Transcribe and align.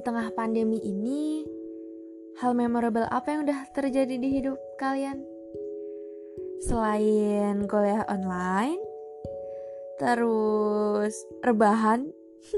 di 0.00 0.08
tengah 0.08 0.32
pandemi 0.32 0.80
ini, 0.80 1.44
hal 2.40 2.56
memorable 2.56 3.04
apa 3.12 3.36
yang 3.36 3.44
udah 3.44 3.68
terjadi 3.76 4.16
di 4.16 4.40
hidup 4.40 4.56
kalian? 4.80 5.20
Selain 6.64 7.68
kuliah 7.68 8.08
online, 8.08 8.80
terus 10.00 11.12
rebahan 11.44 12.08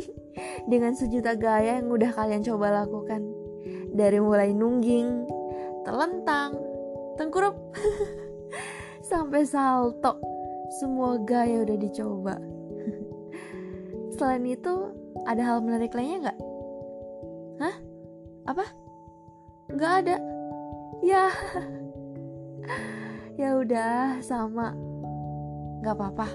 dengan 0.71 0.95
sejuta 0.95 1.35
gaya 1.35 1.83
yang 1.83 1.91
udah 1.91 2.15
kalian 2.15 2.47
coba 2.47 2.87
lakukan. 2.87 3.27
Dari 3.91 4.23
mulai 4.23 4.55
nungging, 4.55 5.27
telentang, 5.83 6.55
tengkurup, 7.19 7.59
sampai 9.11 9.43
salto. 9.43 10.15
Semua 10.79 11.19
gaya 11.19 11.67
udah 11.67 11.75
dicoba. 11.75 12.39
Selain 14.15 14.47
itu, 14.47 14.95
ada 15.27 15.43
hal 15.43 15.59
menarik 15.59 15.91
lainnya 15.91 16.31
nggak? 16.31 16.52
Apa? 18.53 18.69
Nggak 19.73 19.93
ada. 20.05 20.17
Ya. 21.01 21.33
ya 23.41 23.57
udah, 23.57 24.21
sama. 24.21 24.77
Nggak 25.81 25.97
apa-apa. 25.97 26.29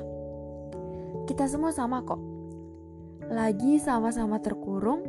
Kita 1.29 1.45
semua 1.45 1.69
sama 1.69 2.01
kok. 2.01 2.17
Lagi 3.29 3.77
sama-sama 3.77 4.41
terkurung 4.41 5.05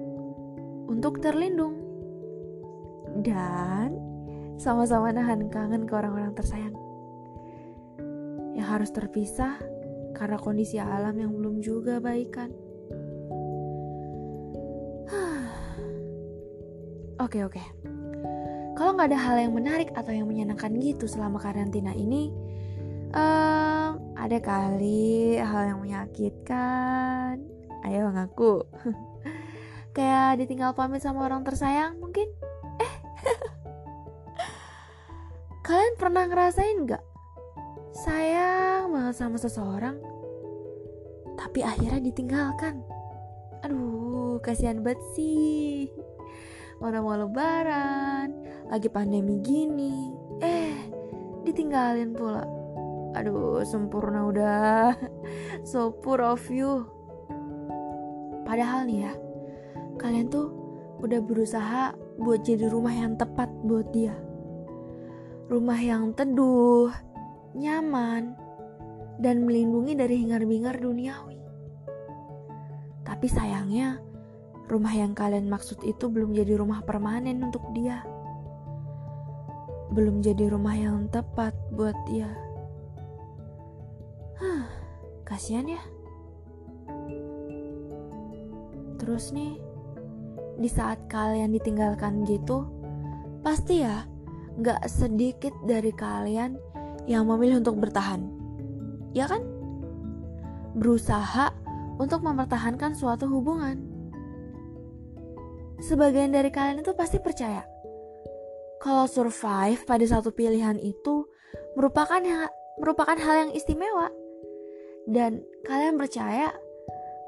untuk 0.85 1.25
terlindung. 1.25 1.81
Dan 3.25 3.97
sama-sama 4.61 5.09
nahan 5.09 5.49
kangen 5.49 5.89
ke 5.89 5.97
orang-orang 5.97 6.37
tersayang. 6.37 6.77
Yang 8.53 8.69
harus 8.69 8.91
terpisah 8.93 9.57
karena 10.13 10.37
kondisi 10.37 10.77
alam 10.77 11.17
yang 11.17 11.33
belum 11.33 11.65
juga 11.65 12.05
baikan. 12.05 12.68
Oke 17.19 17.43
oke. 17.43 17.59
Kalau 18.79 18.95
nggak 18.95 19.11
ada 19.11 19.19
hal 19.19 19.37
yang 19.43 19.55
menarik 19.59 19.91
atau 19.91 20.15
yang 20.15 20.31
menyenangkan 20.31 20.71
gitu 20.79 21.11
selama 21.11 21.43
karantina 21.43 21.91
ini, 21.91 22.31
um, 23.11 23.99
ada 24.15 24.39
kali 24.39 25.35
hal 25.35 25.75
yang 25.75 25.83
menyakitkan. 25.83 27.43
Ayo 27.83 28.15
ngaku. 28.15 28.63
Kayak 29.99 30.39
ditinggal 30.39 30.79
pamit 30.79 31.03
sama 31.03 31.27
orang 31.27 31.43
tersayang 31.43 31.99
mungkin? 31.99 32.31
Eh. 32.79 32.95
Kalian 35.67 35.99
pernah 35.99 36.31
ngerasain 36.31 36.87
nggak? 36.87 37.03
Sayang 37.99 38.95
banget 38.95 39.19
sama 39.19 39.43
seseorang, 39.43 39.99
tapi 41.35 41.67
akhirnya 41.67 41.99
ditinggalkan. 41.99 42.79
Aduh, 43.67 44.39
kasihan 44.39 44.87
banget 44.87 45.03
sih 45.19 45.91
mana 46.79 47.03
mau 47.03 47.19
lebaran, 47.19 48.31
lagi 48.71 48.87
pandemi 48.87 49.43
gini, 49.43 50.15
eh 50.39 50.79
ditinggalin 51.43 52.15
pula. 52.15 52.47
Aduh, 53.19 53.67
sempurna 53.67 54.31
udah. 54.31 54.95
So 55.69 55.91
poor 55.91 56.23
of 56.23 56.47
you. 56.49 56.87
Padahal 58.47 58.87
nih 58.89 59.11
ya, 59.11 59.13
kalian 60.01 60.31
tuh 60.31 60.49
udah 61.03 61.21
berusaha 61.21 61.93
buat 62.17 62.47
jadi 62.47 62.71
rumah 62.71 62.95
yang 62.95 63.19
tepat 63.19 63.51
buat 63.67 63.91
dia. 63.91 64.15
Rumah 65.51 65.81
yang 65.83 66.15
teduh, 66.15 66.89
nyaman, 67.59 68.39
dan 69.19 69.43
melindungi 69.45 69.99
dari 69.99 70.23
hingar-bingar 70.23 70.79
duniawi. 70.79 71.43
Tapi 73.03 73.27
sayangnya, 73.27 73.99
Rumah 74.69 74.93
yang 74.93 75.17
kalian 75.17 75.49
maksud 75.49 75.81
itu 75.81 76.13
belum 76.13 76.37
jadi 76.37 76.61
rumah 76.61 76.85
permanen 76.85 77.41
untuk 77.41 77.65
dia. 77.73 78.05
Belum 79.89 80.21
jadi 80.21 80.53
rumah 80.53 80.77
yang 80.77 81.09
tepat 81.09 81.57
buat 81.73 81.97
dia. 82.05 82.29
Hah, 84.37 84.69
kasihan 85.25 85.65
ya. 85.65 85.81
Terus 89.01 89.33
nih, 89.33 89.57
di 90.61 90.69
saat 90.69 91.01
kalian 91.09 91.57
ditinggalkan 91.57 92.29
gitu, 92.29 92.69
pasti 93.41 93.81
ya 93.81 94.05
gak 94.61 94.85
sedikit 94.85 95.57
dari 95.65 95.97
kalian 95.97 96.61
yang 97.09 97.25
memilih 97.25 97.65
untuk 97.65 97.81
bertahan. 97.81 98.21
Ya 99.17 99.25
kan? 99.25 99.41
Berusaha 100.77 101.57
untuk 101.97 102.21
mempertahankan 102.21 102.93
suatu 102.93 103.33
hubungan 103.33 103.88
sebagian 105.83 106.35
dari 106.35 106.51
kalian 106.51 106.83
itu 106.83 106.93
pasti 106.95 107.23
percaya. 107.23 107.63
Kalau 108.79 109.11
survive 109.11 109.83
pada 109.83 110.07
satu 110.07 110.31
pilihan 110.31 110.79
itu 110.79 111.27
merupakan 111.75 112.23
hal, 112.23 112.51
merupakan 112.79 113.19
hal 113.19 113.49
yang 113.49 113.53
istimewa. 113.55 114.11
Dan 115.09 115.43
kalian 115.67 115.99
percaya 115.99 116.55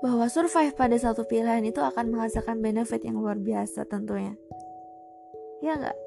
bahwa 0.00 0.31
survive 0.31 0.72
pada 0.77 0.97
satu 0.97 1.27
pilihan 1.27 1.65
itu 1.66 1.81
akan 1.81 2.12
menghasilkan 2.12 2.60
benefit 2.62 3.03
yang 3.03 3.19
luar 3.19 3.37
biasa 3.37 3.84
tentunya. 3.89 4.37
Ya 5.60 5.77
nggak? 5.77 5.99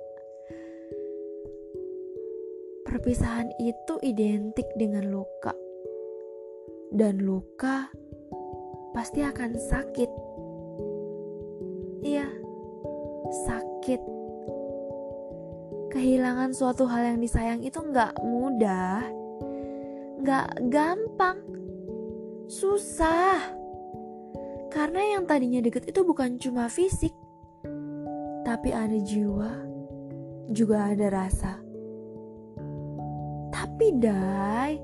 Perpisahan 2.88 3.50
itu 3.58 3.94
identik 4.06 4.70
dengan 4.78 5.10
luka. 5.10 5.54
Dan 6.94 7.26
luka 7.26 7.90
pasti 8.94 9.26
akan 9.26 9.58
sakit 9.58 10.33
sakit. 13.84 14.00
Kehilangan 15.92 16.56
suatu 16.56 16.88
hal 16.88 17.14
yang 17.14 17.20
disayang 17.20 17.60
itu 17.60 17.84
nggak 17.84 18.16
mudah, 18.24 19.04
nggak 20.24 20.72
gampang, 20.72 21.44
susah. 22.48 23.44
Karena 24.72 25.20
yang 25.20 25.28
tadinya 25.28 25.60
deket 25.60 25.92
itu 25.92 26.00
bukan 26.08 26.40
cuma 26.40 26.72
fisik, 26.72 27.12
tapi 28.48 28.72
ada 28.72 28.96
jiwa, 29.04 29.52
juga 30.48 30.96
ada 30.96 31.12
rasa. 31.12 31.60
Tapi 33.52 34.00
Dai, 34.00 34.80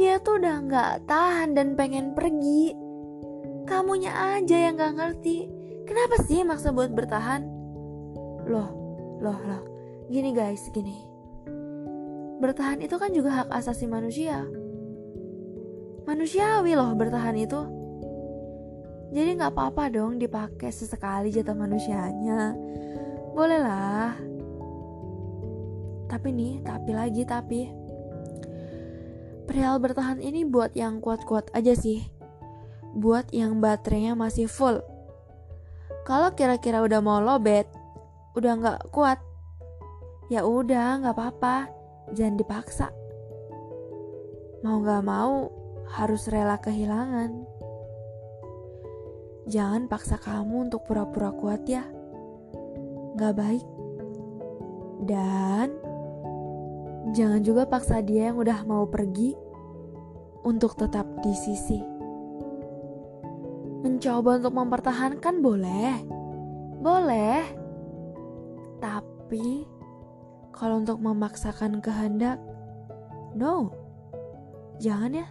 dia 0.00 0.16
tuh 0.24 0.40
udah 0.40 0.56
nggak 0.64 0.92
tahan 1.04 1.52
dan 1.52 1.76
pengen 1.76 2.16
pergi. 2.16 2.72
Kamunya 3.68 4.10
aja 4.10 4.56
yang 4.58 4.74
gak 4.74 4.98
ngerti 4.98 5.46
Kenapa 5.86 6.14
sih 6.22 6.46
maksa 6.46 6.70
buat 6.70 6.94
bertahan? 6.94 7.51
Loh, 8.46 8.70
loh, 9.22 9.38
loh. 9.38 9.62
Gini 10.10 10.34
guys, 10.34 10.66
gini. 10.74 10.98
Bertahan 12.42 12.82
itu 12.82 12.98
kan 12.98 13.14
juga 13.14 13.42
hak 13.42 13.48
asasi 13.54 13.86
manusia. 13.86 14.42
Manusiawi 16.02 16.74
loh 16.74 16.90
bertahan 16.98 17.38
itu. 17.38 17.60
Jadi 19.12 19.30
nggak 19.38 19.52
apa-apa 19.54 19.92
dong 19.92 20.18
dipakai 20.18 20.74
sesekali 20.74 21.30
jatah 21.30 21.54
manusianya. 21.54 22.56
Boleh 23.36 23.60
lah. 23.62 24.18
Tapi 26.10 26.28
nih, 26.34 26.54
tapi 26.66 26.90
lagi 26.90 27.22
tapi. 27.22 27.60
Perihal 29.46 29.78
bertahan 29.78 30.18
ini 30.18 30.42
buat 30.42 30.74
yang 30.74 30.98
kuat-kuat 30.98 31.54
aja 31.54 31.76
sih. 31.78 32.02
Buat 32.92 33.30
yang 33.30 33.62
baterainya 33.62 34.18
masih 34.18 34.50
full 34.50 34.82
kalau 36.02 36.34
kira-kira 36.34 36.82
udah 36.82 36.98
mau 36.98 37.22
lobet, 37.22 37.70
udah 38.32 38.52
nggak 38.56 38.80
kuat, 38.88 39.20
ya 40.32 40.44
udah 40.48 41.04
nggak 41.04 41.16
apa-apa, 41.16 41.68
jangan 42.16 42.40
dipaksa. 42.40 42.88
Mau 44.64 44.80
nggak 44.80 45.04
mau 45.04 45.50
harus 45.92 46.24
rela 46.32 46.56
kehilangan. 46.56 47.44
Jangan 49.50 49.90
paksa 49.90 50.16
kamu 50.22 50.70
untuk 50.70 50.86
pura-pura 50.86 51.34
kuat 51.34 51.66
ya, 51.66 51.82
nggak 53.18 53.34
baik. 53.36 53.66
Dan 55.02 55.74
jangan 57.12 57.42
juga 57.42 57.66
paksa 57.66 58.00
dia 58.00 58.30
yang 58.30 58.38
udah 58.38 58.62
mau 58.64 58.86
pergi 58.86 59.34
untuk 60.46 60.78
tetap 60.78 61.04
di 61.20 61.34
sisi. 61.34 61.82
Mencoba 63.82 64.38
untuk 64.38 64.54
mempertahankan 64.54 65.42
boleh. 65.42 65.92
Boleh. 66.78 67.61
Tapi 68.82 69.64
kalau 70.50 70.82
untuk 70.82 70.98
memaksakan 70.98 71.78
kehendak, 71.78 72.42
no. 73.38 73.70
Jangan 74.82 75.14
ya. 75.14 75.26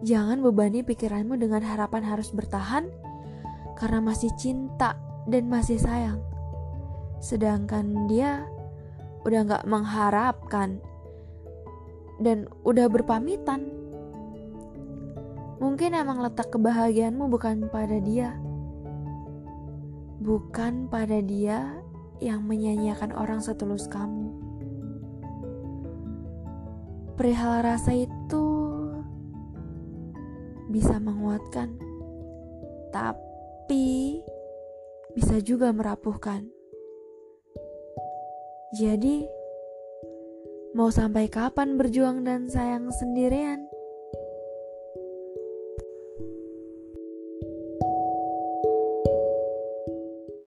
Jangan 0.00 0.40
bebani 0.40 0.80
pikiranmu 0.80 1.36
dengan 1.36 1.60
harapan 1.60 2.04
harus 2.08 2.32
bertahan 2.32 2.88
karena 3.76 4.00
masih 4.00 4.32
cinta 4.40 4.96
dan 5.28 5.52
masih 5.52 5.76
sayang. 5.76 6.24
Sedangkan 7.20 8.08
dia 8.08 8.48
udah 9.28 9.40
gak 9.44 9.64
mengharapkan 9.68 10.80
dan 12.22 12.48
udah 12.64 12.88
berpamitan. 12.88 13.68
Mungkin 15.56 15.96
emang 15.96 16.20
letak 16.20 16.52
kebahagiaanmu 16.52 17.32
bukan 17.32 17.68
pada 17.72 17.96
dia, 18.00 18.36
bukan 20.26 20.90
pada 20.90 21.22
dia 21.22 21.78
yang 22.18 22.42
menyanyiakan 22.42 23.14
orang 23.14 23.38
setulus 23.38 23.86
kamu. 23.86 24.34
Perihal 27.14 27.62
rasa 27.62 27.94
itu 27.94 28.46
bisa 30.66 30.98
menguatkan, 30.98 31.78
tapi 32.90 34.18
bisa 35.14 35.38
juga 35.38 35.70
merapuhkan. 35.70 36.50
Jadi, 38.74 39.24
mau 40.74 40.90
sampai 40.90 41.30
kapan 41.30 41.78
berjuang 41.78 42.26
dan 42.26 42.50
sayang 42.50 42.90
sendirian? 42.90 43.75